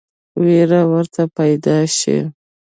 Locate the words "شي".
1.97-2.17